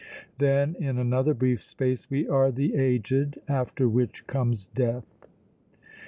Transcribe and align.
Then 0.39 0.75
in 0.79 0.97
another 0.97 1.35
brief 1.35 1.63
space 1.63 2.09
we 2.09 2.27
are 2.27 2.49
the 2.49 2.73
aged, 2.73 3.37
after 3.47 3.87
which 3.87 4.25
comes 4.25 4.65
death!" 4.65 5.27